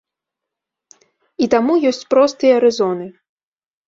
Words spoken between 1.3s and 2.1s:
І таму ёсць